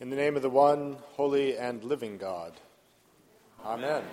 In 0.00 0.10
the 0.10 0.16
name 0.16 0.36
of 0.36 0.42
the 0.42 0.48
one 0.48 0.96
holy 1.16 1.58
and 1.58 1.82
living 1.82 2.18
God. 2.18 2.52
Amen. 3.64 4.04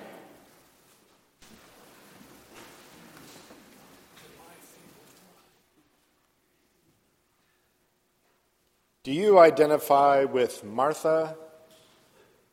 Do 9.03 9.11
you 9.11 9.37
identify 9.37 10.23
with 10.23 10.63
Martha 10.63 11.37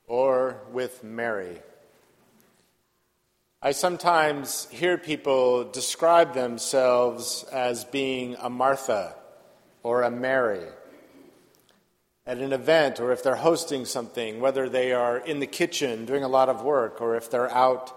or 0.06 0.60
with 0.70 1.02
Mary? 1.02 1.62
I 3.62 3.72
sometimes 3.72 4.68
hear 4.70 4.98
people 4.98 5.64
describe 5.64 6.34
themselves 6.34 7.46
as 7.50 7.86
being 7.86 8.36
a 8.42 8.50
Martha 8.50 9.14
or 9.82 10.02
a 10.02 10.10
Mary 10.10 10.66
at 12.26 12.38
an 12.38 12.52
event 12.52 13.00
or 13.00 13.12
if 13.12 13.22
they're 13.22 13.36
hosting 13.36 13.84
something, 13.84 14.40
whether 14.40 14.68
they 14.68 14.92
are 14.92 15.18
in 15.18 15.40
the 15.40 15.46
kitchen 15.46 16.04
doing 16.04 16.22
a 16.22 16.28
lot 16.28 16.48
of 16.48 16.62
work 16.62 17.00
or 17.00 17.16
if 17.16 17.30
they're 17.30 17.50
out 17.50 17.92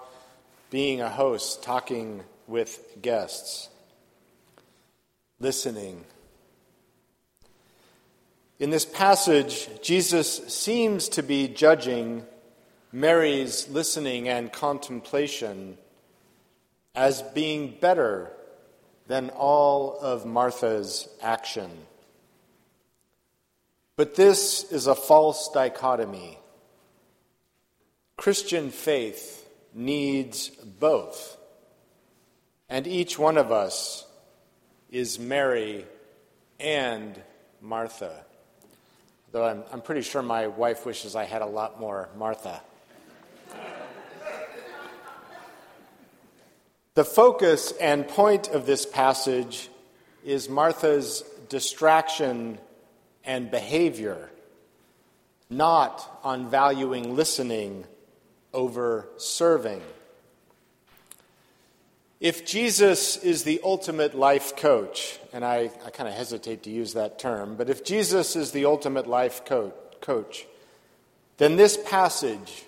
being 0.72 1.02
a 1.02 1.10
host, 1.10 1.64
talking 1.64 2.24
with 2.48 2.98
guests, 3.02 3.70
listening. 5.40 6.04
In 8.60 8.70
this 8.70 8.86
passage, 8.86 9.70
Jesus 9.82 10.54
seems 10.54 11.10
to 11.10 11.24
be 11.24 11.48
judging 11.48 12.26
Mary's 12.92 13.68
listening 13.70 14.30
and 14.30 14.52
contemplation 14.52 15.78
as 16.96 17.22
being 17.22 17.76
better 17.80 18.32
than 19.08 19.30
all 19.32 20.00
of 20.00 20.26
Martha's 20.26 21.08
action. 21.22 21.70
But 23.98 24.16
this 24.16 24.70
is 24.72 24.88
a 24.88 24.96
false 24.96 25.50
dichotomy. 25.54 26.38
Christian 28.18 28.70
faith 28.70 29.50
needs 29.74 30.50
both. 30.50 31.38
And 32.68 32.88
each 32.88 33.18
one 33.18 33.38
of 33.38 33.52
us 33.52 34.06
is 34.90 35.18
Mary 35.20 35.86
and 36.60 37.22
Martha. 37.62 38.26
Though 39.32 39.46
I'm, 39.46 39.64
I'm 39.72 39.82
pretty 39.82 40.02
sure 40.02 40.22
my 40.22 40.48
wife 40.48 40.86
wishes 40.86 41.16
I 41.16 41.26
had 41.26 41.42
a 41.42 41.46
lot 41.46 41.80
more 41.80 42.10
Martha. 42.18 42.62
the 46.96 47.06
focus 47.06 47.74
and 47.80 48.08
point 48.08 48.50
of 48.50 48.66
this 48.66 48.86
passage 48.86 49.70
is 50.24 50.50
Martha's 50.50 51.24
distraction 51.50 52.58
and 53.26 53.50
behavior, 53.50 54.30
not 55.50 56.20
on 56.24 56.50
valuing 56.50 57.16
listening 57.16 57.86
over 58.54 59.08
serving. 59.18 59.82
If 62.20 62.46
Jesus 62.46 63.18
is 63.18 63.44
the 63.44 63.60
ultimate 63.64 64.16
life 64.16 64.56
coach, 64.56 65.20
and 65.34 65.44
I, 65.44 65.70
I 65.86 65.90
kind 65.90 66.08
of 66.08 66.16
hesitate 66.16 66.64
to 66.64 66.70
use 66.70 66.94
that 66.94 67.20
term, 67.20 67.56
but 67.56 67.70
if 67.70 67.84
Jesus 67.84 68.36
is 68.36 68.52
the 68.52 68.66
ultimate 68.66 69.06
life 69.06 69.44
coach, 69.46 69.76
coach, 70.02 70.46
then 71.38 71.58
this 71.58 71.78
passage 71.78 72.66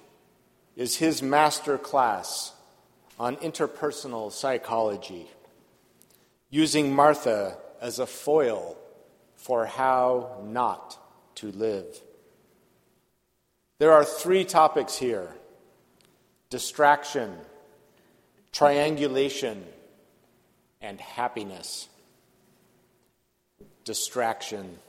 is 0.76 0.98
his 0.98 1.24
master 1.24 1.78
class 1.78 2.54
on 3.20 3.36
interpersonal 3.38 4.32
psychology, 4.32 5.28
using 6.50 6.94
Martha 6.94 7.58
as 7.82 8.00
a 8.00 8.06
foil 8.06 8.78
for 9.38 9.66
how 9.66 10.42
not 10.44 10.98
to 11.36 11.52
live. 11.52 12.02
There 13.80 13.94
are 13.94 14.04
three 14.04 14.44
topics 14.44 14.98
here 14.98 15.32
distraction, 16.50 17.34
triangulation, 18.52 19.64
and 20.82 21.00
happiness. 21.00 21.88
Distraction. 23.86 24.80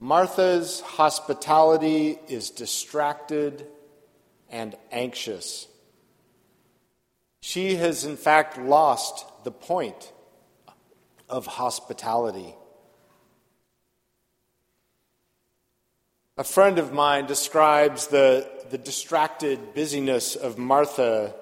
Martha's 0.00 0.80
hospitality 0.80 2.18
is 2.28 2.50
distracted 2.50 3.66
and 4.50 4.74
anxious. 4.90 5.68
She 7.40 7.76
has, 7.76 8.04
in 8.04 8.16
fact, 8.16 8.58
lost 8.58 9.24
the 9.44 9.52
point 9.52 10.12
of 11.28 11.46
hospitality. 11.46 12.54
A 16.36 16.44
friend 16.44 16.78
of 16.78 16.92
mine 16.92 17.26
describes 17.26 18.08
the, 18.08 18.50
the 18.70 18.78
distracted 18.78 19.74
busyness 19.74 20.34
of 20.34 20.58
Martha 20.58 21.34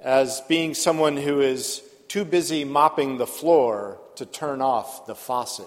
as 0.00 0.40
being 0.48 0.74
someone 0.74 1.16
who 1.16 1.40
is 1.40 1.82
too 2.08 2.24
busy 2.24 2.64
mopping 2.64 3.18
the 3.18 3.26
floor 3.26 4.00
to 4.16 4.26
turn 4.26 4.60
off 4.60 5.06
the 5.06 5.14
faucet. 5.14 5.66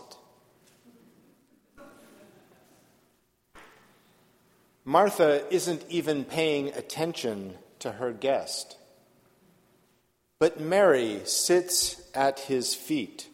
Martha 4.84 5.44
isn't 5.50 5.84
even 5.90 6.24
paying 6.24 6.68
attention 6.70 7.56
to 7.80 7.94
her 7.94 8.12
guest. 8.12 8.78
But 10.38 10.60
Mary 10.60 11.22
sits 11.24 12.02
at 12.14 12.40
his 12.42 12.76
feet, 12.76 13.30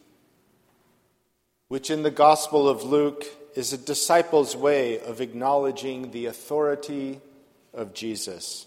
which 1.68 1.90
in 1.90 2.04
the 2.04 2.10
Gospel 2.10 2.68
of 2.68 2.84
Luke 2.84 3.24
is 3.56 3.72
a 3.72 3.78
disciple's 3.78 4.56
way 4.56 5.00
of 5.00 5.20
acknowledging 5.20 6.10
the 6.10 6.26
authority 6.26 7.20
of 7.74 7.92
Jesus. 7.92 8.66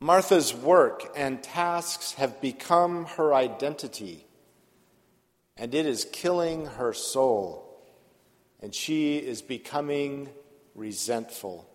Martha's 0.00 0.52
work 0.52 1.10
and 1.16 1.42
tasks 1.42 2.14
have 2.14 2.40
become 2.40 3.06
her 3.06 3.32
identity, 3.32 4.26
and 5.56 5.74
it 5.74 5.86
is 5.86 6.06
killing 6.12 6.66
her 6.66 6.92
soul, 6.92 7.80
and 8.60 8.74
she 8.74 9.16
is 9.16 9.42
becoming 9.42 10.28
resentful. 10.74 11.70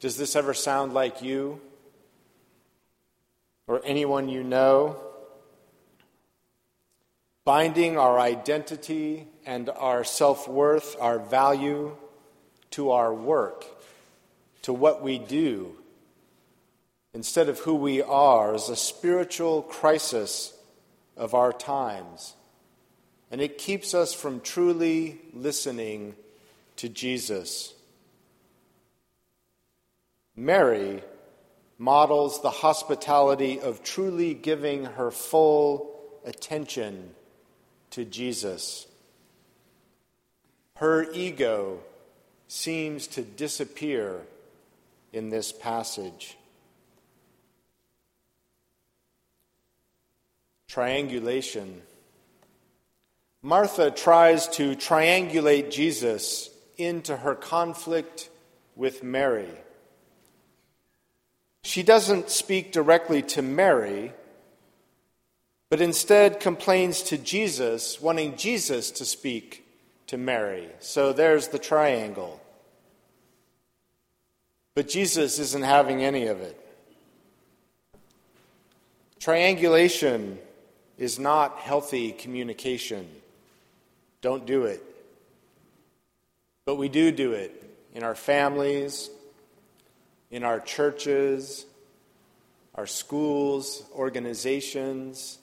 Does 0.00 0.16
this 0.16 0.34
ever 0.34 0.54
sound 0.54 0.94
like 0.94 1.22
you 1.22 1.60
or 3.66 3.80
anyone 3.84 4.28
you 4.28 4.42
know? 4.44 5.12
binding 7.44 7.98
our 7.98 8.20
identity 8.20 9.26
and 9.44 9.68
our 9.70 10.04
self 10.04 10.48
worth, 10.48 10.96
our 11.00 11.18
value 11.18 11.96
to 12.70 12.90
our 12.90 13.12
work, 13.12 13.64
to 14.62 14.72
what 14.72 15.02
we 15.02 15.18
do, 15.18 15.76
instead 17.12 17.48
of 17.48 17.58
who 17.60 17.74
we 17.74 18.00
are, 18.02 18.54
is 18.54 18.68
a 18.68 18.76
spiritual 18.76 19.62
crisis 19.62 20.54
of 21.16 21.34
our 21.34 21.52
times. 21.52 22.34
And 23.30 23.40
it 23.40 23.58
keeps 23.58 23.94
us 23.94 24.14
from 24.14 24.40
truly 24.40 25.18
listening 25.32 26.14
to 26.76 26.88
Jesus. 26.88 27.74
Mary 30.36 31.02
models 31.82 32.40
the 32.42 32.50
hospitality 32.50 33.58
of 33.58 33.82
truly 33.82 34.34
giving 34.34 34.84
her 34.84 35.10
full 35.10 35.90
attention 36.24 37.12
to 37.90 38.04
Jesus. 38.04 38.86
Her 40.76 41.10
ego 41.12 41.80
seems 42.46 43.08
to 43.08 43.22
disappear 43.22 44.20
in 45.12 45.30
this 45.30 45.50
passage. 45.50 46.38
Triangulation. 50.68 51.82
Martha 53.42 53.90
tries 53.90 54.46
to 54.50 54.76
triangulate 54.76 55.72
Jesus 55.72 56.48
into 56.78 57.16
her 57.16 57.34
conflict 57.34 58.30
with 58.76 59.02
Mary. 59.02 59.50
She 61.64 61.82
doesn't 61.82 62.30
speak 62.30 62.72
directly 62.72 63.22
to 63.22 63.42
Mary, 63.42 64.12
but 65.70 65.80
instead 65.80 66.40
complains 66.40 67.02
to 67.04 67.16
Jesus, 67.16 68.00
wanting 68.00 68.36
Jesus 68.36 68.90
to 68.92 69.04
speak 69.04 69.64
to 70.08 70.18
Mary. 70.18 70.68
So 70.80 71.12
there's 71.12 71.48
the 71.48 71.58
triangle. 71.58 72.40
But 74.74 74.88
Jesus 74.88 75.38
isn't 75.38 75.64
having 75.64 76.02
any 76.02 76.26
of 76.26 76.40
it. 76.40 76.58
Triangulation 79.20 80.38
is 80.98 81.18
not 81.18 81.58
healthy 81.58 82.12
communication. 82.12 83.08
Don't 84.20 84.46
do 84.46 84.64
it. 84.64 84.82
But 86.64 86.76
we 86.76 86.88
do 86.88 87.12
do 87.12 87.32
it 87.32 87.58
in 87.94 88.02
our 88.02 88.14
families, 88.14 89.10
in 90.32 90.42
our 90.42 90.58
churches, 90.58 91.66
our 92.74 92.86
schools, 92.86 93.84
organizations, 93.94 95.38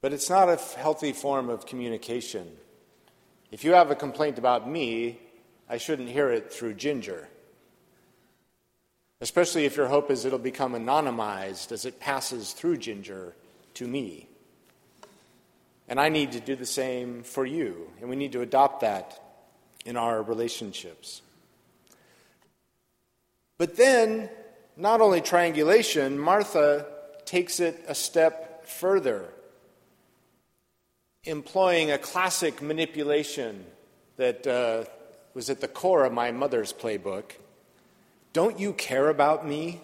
but 0.00 0.14
it's 0.14 0.30
not 0.30 0.48
a 0.48 0.56
healthy 0.78 1.12
form 1.12 1.50
of 1.50 1.66
communication. 1.66 2.48
If 3.52 3.62
you 3.62 3.72
have 3.74 3.90
a 3.90 3.94
complaint 3.94 4.38
about 4.38 4.68
me, 4.68 5.20
I 5.68 5.76
shouldn't 5.76 6.08
hear 6.08 6.30
it 6.30 6.50
through 6.50 6.74
Ginger. 6.74 7.28
Especially 9.20 9.66
if 9.66 9.76
your 9.76 9.88
hope 9.88 10.10
is 10.10 10.24
it'll 10.24 10.38
become 10.38 10.72
anonymized 10.72 11.70
as 11.70 11.84
it 11.84 12.00
passes 12.00 12.54
through 12.54 12.78
Ginger 12.78 13.34
to 13.74 13.86
me. 13.86 14.26
And 15.86 16.00
I 16.00 16.08
need 16.08 16.32
to 16.32 16.40
do 16.40 16.56
the 16.56 16.64
same 16.64 17.24
for 17.24 17.44
you, 17.44 17.90
and 18.00 18.08
we 18.08 18.16
need 18.16 18.32
to 18.32 18.40
adopt 18.40 18.80
that 18.80 19.20
in 19.84 19.98
our 19.98 20.22
relationships. 20.22 21.20
But 23.60 23.76
then, 23.76 24.30
not 24.74 25.02
only 25.02 25.20
triangulation, 25.20 26.18
Martha 26.18 26.86
takes 27.26 27.60
it 27.60 27.84
a 27.86 27.94
step 27.94 28.66
further, 28.66 29.28
employing 31.24 31.90
a 31.90 31.98
classic 31.98 32.62
manipulation 32.62 33.66
that 34.16 34.46
uh, 34.46 34.84
was 35.34 35.50
at 35.50 35.60
the 35.60 35.68
core 35.68 36.06
of 36.06 36.12
my 36.14 36.32
mother's 36.32 36.72
playbook. 36.72 37.32
Don't 38.32 38.58
you 38.58 38.72
care 38.72 39.10
about 39.10 39.46
me? 39.46 39.82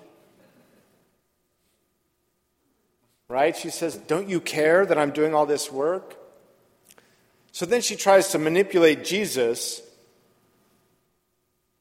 Right? 3.29 3.55
She 3.55 3.69
says, 3.69 3.99
Don't 3.99 4.31
you 4.31 4.41
care 4.41 4.87
that 4.87 4.97
I'm 4.97 5.11
doing 5.11 5.35
all 5.35 5.45
this 5.45 5.71
work? 5.71 6.17
So 7.53 7.67
then 7.67 7.83
she 7.83 7.95
tries 7.95 8.29
to 8.29 8.39
manipulate 8.39 9.05
Jesus 9.05 9.83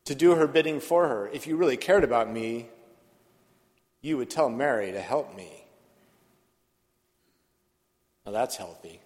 to 0.06 0.16
do 0.16 0.36
her 0.36 0.48
bidding 0.48 0.80
for 0.80 1.07
her. 1.07 1.28
If 1.28 1.48
you 1.48 1.57
really 1.57 1.78
cared 1.78 2.04
about 2.04 2.31
me, 2.31 2.69
you 4.02 4.18
would 4.18 4.30
tell 4.30 4.50
Mary 4.50 4.92
to 4.92 5.02
help 5.02 5.36
me. 5.36 5.66
Now 8.25 8.31
that's 8.31 8.56
healthy. 8.56 9.00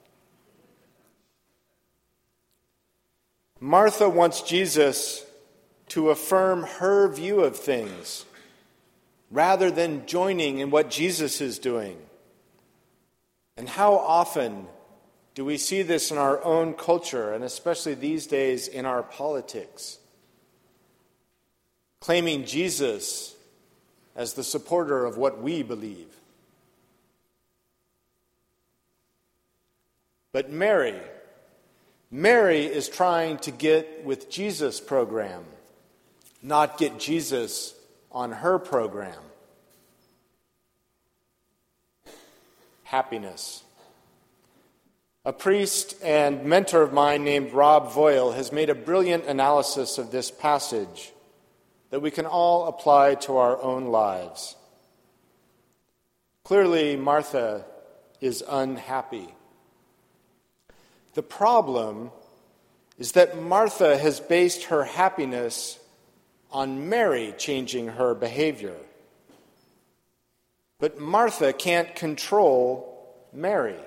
Martha 3.59 4.07
wants 4.07 4.41
Jesus 4.41 5.25
to 5.89 6.11
affirm 6.11 6.63
her 6.63 7.07
view 7.09 7.41
of 7.41 7.57
things 7.57 8.25
rather 9.31 9.69
than 9.69 10.05
joining 10.05 10.59
in 10.59 10.71
what 10.71 10.89
Jesus 10.89 11.41
is 11.41 11.59
doing. 11.59 11.97
And 13.57 13.67
how 13.67 13.95
often 13.95 14.67
do 15.35 15.43
we 15.43 15.57
see 15.57 15.81
this 15.81 16.11
in 16.11 16.17
our 16.17 16.43
own 16.43 16.73
culture, 16.73 17.33
and 17.33 17.43
especially 17.43 17.93
these 17.93 18.27
days 18.27 18.67
in 18.67 18.85
our 18.85 19.03
politics? 19.03 19.99
Claiming 22.01 22.45
Jesus 22.45 23.35
as 24.15 24.33
the 24.33 24.43
supporter 24.43 25.05
of 25.05 25.17
what 25.17 25.41
we 25.41 25.63
believe. 25.63 26.07
But 30.31 30.51
Mary, 30.51 30.99
Mary 32.11 32.65
is 32.65 32.87
trying 32.87 33.37
to 33.39 33.51
get 33.51 34.05
with 34.05 34.29
Jesus' 34.29 34.79
program 34.79 35.43
not 36.41 36.77
get 36.77 36.99
Jesus 36.99 37.75
on 38.11 38.31
her 38.31 38.59
program. 38.59 39.19
Happiness. 42.83 43.63
A 45.25 45.33
priest 45.33 45.95
and 46.01 46.45
mentor 46.45 46.81
of 46.81 46.93
mine 46.93 47.23
named 47.23 47.51
Rob 47.53 47.91
Voyle 47.91 48.31
has 48.31 48.51
made 48.51 48.69
a 48.69 48.75
brilliant 48.75 49.25
analysis 49.25 49.97
of 49.97 50.11
this 50.11 50.31
passage 50.31 51.11
that 51.89 52.01
we 52.01 52.11
can 52.11 52.25
all 52.25 52.67
apply 52.67 53.15
to 53.15 53.37
our 53.37 53.61
own 53.61 53.85
lives. 53.85 54.55
Clearly, 56.43 56.95
Martha 56.95 57.65
is 58.21 58.43
unhappy. 58.47 59.27
The 61.13 61.23
problem 61.23 62.11
is 62.97 63.13
that 63.13 63.41
Martha 63.41 63.97
has 63.97 64.19
based 64.19 64.65
her 64.65 64.83
happiness 64.83 65.79
on 66.51 66.89
Mary 66.89 67.33
changing 67.37 67.87
her 67.87 68.13
behavior. 68.13 68.75
But 70.79 70.99
Martha 70.99 71.53
can't 71.53 71.95
control 71.95 73.17
Mary. 73.33 73.79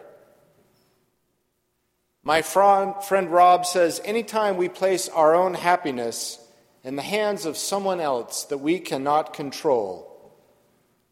My 2.25 2.43
friend 2.43 3.31
Rob 3.31 3.67
says 3.67 4.01
anytime 4.05 4.57
we 4.57 4.69
place 4.69 5.09
our 5.09 5.35
own 5.35 5.55
happiness 5.55 6.39
in 6.85 6.97
the 6.97 7.03
hands 7.03 7.47
of 7.47 7.57
someone 7.57 8.01
else 8.01 8.45
that 8.45 8.59
we 8.59 8.79
cannot 8.79 9.33
control, 9.33 10.09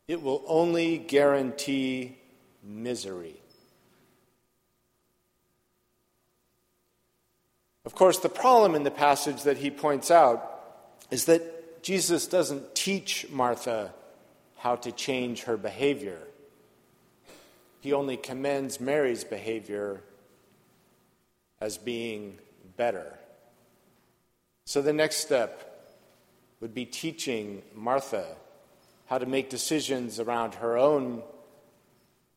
it 0.08 0.22
will 0.22 0.42
only 0.46 0.98
guarantee 0.98 2.18
misery. 2.64 3.36
Of 7.84 7.94
course, 7.94 8.18
the 8.18 8.28
problem 8.28 8.74
in 8.74 8.82
the 8.82 8.90
passage 8.90 9.44
that 9.44 9.56
he 9.56 9.70
points 9.70 10.10
out 10.10 10.46
is 11.10 11.26
that 11.26 11.82
Jesus 11.82 12.26
doesn't 12.26 12.74
teach 12.74 13.26
Martha 13.30 13.92
how 14.58 14.76
to 14.76 14.92
change 14.92 15.44
her 15.44 15.56
behavior. 15.56 16.20
He 17.80 17.92
only 17.92 18.16
commends 18.16 18.80
Mary's 18.80 19.24
behavior 19.24 20.02
as 21.60 21.78
being 21.78 22.38
better. 22.76 23.18
So 24.70 24.80
the 24.80 24.92
next 24.92 25.16
step 25.16 25.98
would 26.60 26.72
be 26.72 26.84
teaching 26.84 27.62
Martha 27.74 28.24
how 29.06 29.18
to 29.18 29.26
make 29.26 29.50
decisions 29.50 30.20
around 30.20 30.54
her 30.54 30.78
own 30.78 31.24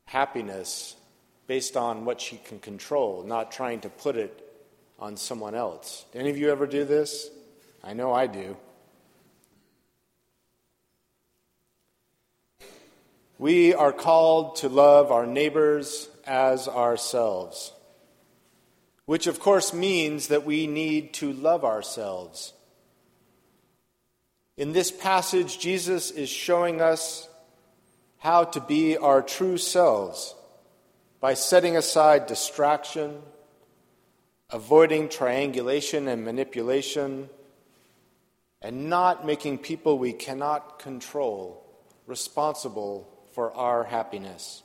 happiness 0.05 0.95
based 1.45 1.77
on 1.77 2.05
what 2.05 2.19
she 2.19 2.37
can 2.37 2.57
control, 2.57 3.21
not 3.21 3.51
trying 3.51 3.81
to 3.81 3.89
put 3.89 4.15
it 4.15 4.51
on 4.97 5.15
someone 5.15 5.53
else. 5.53 6.05
Any 6.15 6.31
of 6.31 6.37
you 6.39 6.49
ever 6.49 6.65
do 6.65 6.85
this? 6.85 7.29
I 7.83 7.93
know 7.93 8.11
I 8.11 8.25
do. 8.25 8.57
We 13.37 13.75
are 13.75 13.93
called 13.93 14.55
to 14.55 14.69
love 14.69 15.11
our 15.11 15.27
neighbors 15.27 16.09
as 16.25 16.67
ourselves, 16.67 17.73
which 19.05 19.27
of 19.27 19.39
course 19.39 19.73
means 19.73 20.27
that 20.27 20.45
we 20.45 20.67
need 20.67 21.13
to 21.13 21.33
love 21.33 21.65
ourselves. 21.65 22.53
In 24.55 24.71
this 24.71 24.91
passage, 24.91 25.59
Jesus 25.59 26.11
is 26.11 26.29
showing 26.29 26.81
us 26.81 27.27
how 28.19 28.45
to 28.45 28.61
be 28.61 28.95
our 28.97 29.21
true 29.21 29.57
selves 29.57 30.35
by 31.19 31.33
setting 31.33 31.75
aside 31.75 32.27
distraction, 32.27 33.21
avoiding 34.49 35.09
triangulation 35.09 36.07
and 36.07 36.23
manipulation, 36.23 37.29
and 38.61 38.89
not 38.89 39.25
making 39.25 39.57
people 39.57 39.97
we 39.97 40.13
cannot 40.13 40.79
control 40.79 41.65
responsible 42.07 43.09
for 43.33 43.53
our 43.53 43.83
happiness. 43.83 44.63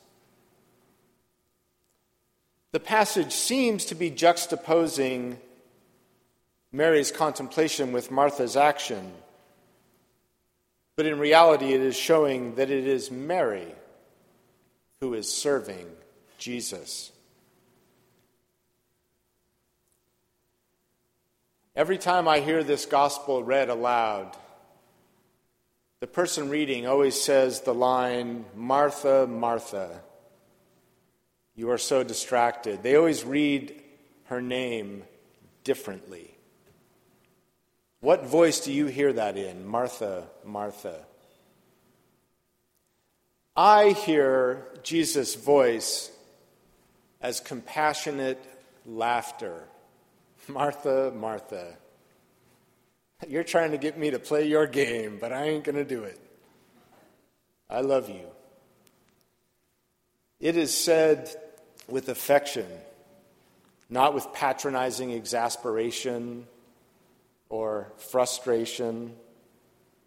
The 2.73 2.81
passage 2.81 3.33
seems 3.33 3.87
to 3.87 3.95
be 3.95 4.11
juxtaposing 4.11 5.39
Mary's 6.71 7.11
contemplation 7.11 7.93
with 7.93 8.11
Martha's 8.11 8.57
action, 8.57 9.13
but 10.97 11.07
in 11.07 11.19
reality, 11.19 11.73
it 11.73 11.81
is 11.81 11.97
showing 11.97 12.57
that 12.57 12.71
it 12.71 12.87
is 12.87 13.11
Mary 13.11 13.75
who 15.01 15.15
is 15.15 15.33
serving 15.33 15.87
Jesus. 16.37 17.11
Every 21.75 21.97
time 21.97 22.27
I 22.27 22.41
hear 22.41 22.65
this 22.65 22.85
gospel 22.87 23.43
read 23.45 23.71
aloud, 23.71 24.37
the 26.01 26.07
person 26.07 26.51
reading 26.51 26.87
always 26.87 27.21
says 27.21 27.61
the 27.61 27.73
line, 27.73 28.45
Martha, 28.55 29.27
Martha, 29.27 30.01
you 31.59 31.73
are 31.73 31.79
so 31.79 32.05
distracted. 32.05 32.85
They 32.85 32.95
always 32.95 33.25
read 33.25 33.83
her 34.27 34.41
name 34.41 35.03
differently. 35.65 36.33
What 37.99 38.25
voice 38.25 38.61
do 38.61 38.73
you 38.73 38.87
hear 38.87 39.13
that 39.13 39.37
in? 39.37 39.67
Martha, 39.67 40.29
Martha. 40.45 41.05
I 43.57 43.91
hear 43.91 44.69
Jesus' 44.85 45.35
voice 45.35 46.13
as 47.21 47.41
compassionate 47.41 48.41
laughter. 48.87 49.65
Martha, 50.47 51.13
Martha. 51.13 51.77
You're 53.27 53.43
trying 53.43 53.73
to 53.73 53.79
get 53.79 53.99
me 53.99 54.13
to 54.13 54.21
play 54.21 54.47
your 54.47 54.69
game, 54.69 55.19
but 55.21 55.33
I 55.33 55.47
ain't 55.47 55.65
going 55.65 55.75
to 55.75 55.85
do 55.85 56.05
it. 56.05 56.21
I 57.69 57.81
love 57.81 58.09
you. 58.09 58.27
It 60.39 60.57
is 60.57 60.73
said 60.73 61.35
with 61.89 62.09
affection, 62.09 62.67
not 63.89 64.15
with 64.15 64.33
patronizing 64.33 65.13
exasperation 65.13 66.47
or 67.49 67.91
frustration. 67.97 69.15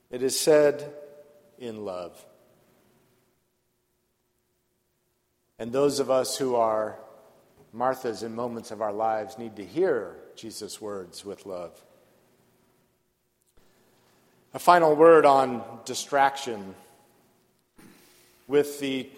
It 0.10 0.22
is 0.24 0.40
said 0.40 0.94
in 1.58 1.86
love. 1.86 2.24
And 5.58 5.72
those 5.72 6.00
of 6.00 6.10
us 6.10 6.38
who 6.38 6.56
are 6.56 6.98
Marthas 7.76 8.24
in 8.24 8.36
moments 8.36 8.72
of 8.72 8.82
our 8.82 8.92
lives 8.92 9.38
need 9.38 9.56
to 9.56 9.66
hear 9.66 10.16
Jesus' 10.36 10.82
words 10.82 11.24
with 11.24 11.46
love. 11.46 11.80
A 14.54 14.60
final 14.60 14.96
word 14.96 15.26
on 15.26 15.64
distraction. 15.86 16.76
With 18.48 18.80
the 18.80 19.10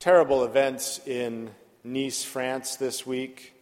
terrible 0.00 0.44
events 0.44 0.98
in 1.06 1.50
Nice, 1.84 2.24
France 2.24 2.76
this 2.76 3.06
week, 3.06 3.52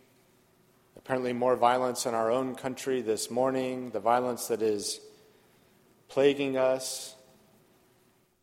apparently 0.97 1.33
more 1.33 1.57
violence 1.57 2.07
in 2.07 2.15
our 2.15 2.31
own 2.31 2.55
country 2.55 3.01
this 3.03 3.29
morning, 3.29 3.91
the 3.91 3.99
violence 3.99 4.47
that 4.47 4.63
is 4.63 5.01
plaguing 6.07 6.57
us, 6.57 7.17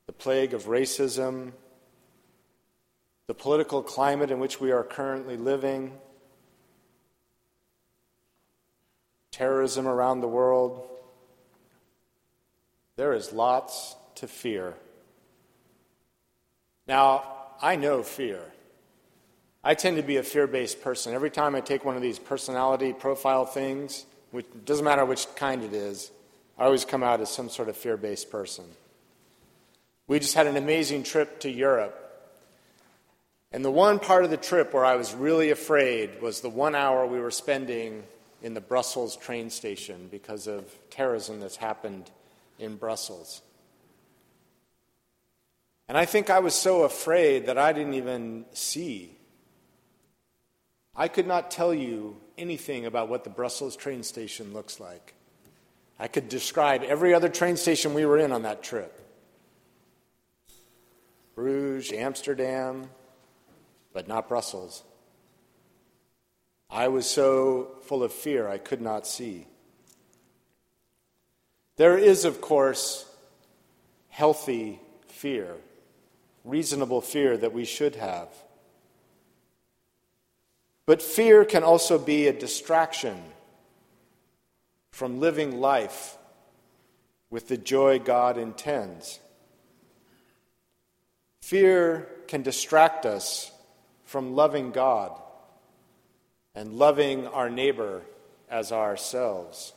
the 0.07 0.11
plague 0.11 0.53
of 0.53 0.65
racism, 0.65 1.53
the 3.27 3.33
political 3.33 3.81
climate 3.81 4.29
in 4.29 4.39
which 4.39 4.59
we 4.59 4.73
are 4.73 4.83
currently 4.83 5.37
living, 5.37 5.93
terrorism 9.31 9.87
around 9.87 10.19
the 10.19 10.27
world. 10.27 10.85
There 12.97 13.13
is 13.13 13.31
lots 13.31 13.95
to 14.15 14.27
fear. 14.27 14.73
Now, 16.87 17.34
I 17.61 17.75
know 17.75 18.03
fear. 18.03 18.41
I 19.63 19.73
tend 19.73 19.97
to 19.97 20.03
be 20.03 20.17
a 20.17 20.23
fear 20.23 20.47
based 20.47 20.81
person. 20.81 21.13
Every 21.13 21.31
time 21.31 21.55
I 21.55 21.61
take 21.61 21.83
one 21.83 21.95
of 21.95 22.01
these 22.01 22.19
personality 22.19 22.93
profile 22.93 23.45
things, 23.45 24.05
which 24.31 24.45
doesn't 24.65 24.85
matter 24.85 25.05
which 25.05 25.27
kind 25.35 25.63
it 25.63 25.73
is, 25.73 26.11
I 26.57 26.65
always 26.65 26.85
come 26.85 27.03
out 27.03 27.21
as 27.21 27.29
some 27.29 27.49
sort 27.49 27.69
of 27.69 27.75
fear 27.75 27.97
based 27.97 28.29
person. 28.29 28.65
We 30.07 30.19
just 30.19 30.35
had 30.35 30.47
an 30.47 30.55
amazing 30.55 31.03
trip 31.03 31.39
to 31.41 31.49
Europe. 31.49 32.01
And 33.51 33.65
the 33.65 33.71
one 33.71 33.99
part 33.99 34.23
of 34.23 34.29
the 34.29 34.37
trip 34.37 34.73
where 34.73 34.85
I 34.85 34.95
was 34.95 35.13
really 35.13 35.49
afraid 35.49 36.21
was 36.21 36.41
the 36.41 36.49
one 36.49 36.75
hour 36.75 37.07
we 37.07 37.19
were 37.19 37.31
spending 37.31 38.03
in 38.43 38.53
the 38.53 38.61
Brussels 38.61 39.15
train 39.15 39.49
station 39.49 40.07
because 40.11 40.45
of 40.45 40.65
terrorism 40.89 41.39
that's 41.39 41.55
happened 41.55 42.11
in 42.59 42.75
Brussels. 42.75 43.41
And 45.87 45.97
I 45.97 46.05
think 46.05 46.29
I 46.29 46.39
was 46.39 46.55
so 46.55 46.83
afraid 46.83 47.45
that 47.45 47.57
I 47.57 47.73
didn't 47.73 47.93
even 47.93 48.45
see. 48.53 49.15
I 50.95 51.07
could 51.07 51.27
not 51.27 51.51
tell 51.51 51.73
you 51.73 52.17
anything 52.37 52.85
about 52.85 53.09
what 53.09 53.23
the 53.23 53.29
Brussels 53.29 53.75
train 53.75 54.03
station 54.03 54.53
looks 54.53 54.79
like. 54.79 55.13
I 55.99 56.07
could 56.07 56.27
describe 56.27 56.83
every 56.83 57.13
other 57.13 57.29
train 57.29 57.57
station 57.57 57.93
we 57.93 58.05
were 58.05 58.17
in 58.17 58.31
on 58.31 58.43
that 58.43 58.63
trip 58.63 59.01
Bruges, 61.35 61.91
Amsterdam, 61.91 62.89
but 63.93 64.07
not 64.07 64.29
Brussels. 64.29 64.83
I 66.69 66.87
was 66.87 67.05
so 67.05 67.75
full 67.83 68.03
of 68.03 68.11
fear 68.11 68.47
I 68.47 68.57
could 68.57 68.81
not 68.81 69.05
see. 69.05 69.47
There 71.77 71.97
is, 71.97 72.23
of 72.23 72.39
course, 72.39 73.05
healthy 74.09 74.79
fear, 75.07 75.55
reasonable 76.45 77.01
fear 77.01 77.35
that 77.35 77.53
we 77.53 77.65
should 77.65 77.95
have. 77.95 78.29
But 80.85 81.01
fear 81.01 81.43
can 81.43 81.63
also 81.63 81.97
be 81.97 82.27
a 82.27 82.33
distraction 82.33 83.21
from 84.91 85.19
living 85.19 85.59
life 85.59 86.17
with 87.29 87.49
the 87.49 87.57
joy 87.57 87.99
God 87.99 88.37
intends. 88.37 89.19
Fear 91.41 92.07
can 92.27 92.43
distract 92.43 93.05
us 93.05 93.51
from 94.05 94.35
loving 94.35 94.71
God 94.71 95.19
and 96.55 96.73
loving 96.73 97.27
our 97.27 97.49
neighbor 97.49 98.03
as 98.49 98.71
ourselves. 98.71 99.73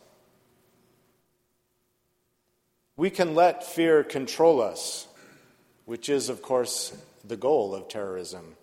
We 2.97 3.11
can 3.11 3.35
let 3.35 3.65
fear 3.65 4.05
control 4.05 4.61
us, 4.61 5.08
which 5.89 6.11
is, 6.11 6.29
of 6.29 6.43
course, 6.43 6.95
the 7.25 7.35
goal 7.35 7.75
of 7.75 7.89
terrorism. 7.89 8.55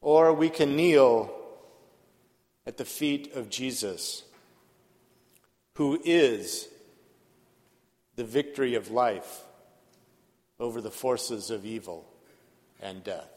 Or 0.00 0.32
we 0.32 0.48
can 0.48 0.74
kneel 0.74 1.30
at 2.66 2.78
the 2.78 2.86
feet 2.86 3.34
of 3.34 3.50
Jesus, 3.50 4.22
who 5.74 6.00
is 6.02 6.66
the 8.14 8.24
victory 8.24 8.74
of 8.74 8.90
life 8.90 9.42
over 10.58 10.80
the 10.80 10.90
forces 10.90 11.50
of 11.50 11.66
evil 11.66 12.08
and 12.80 13.04
death. 13.04 13.35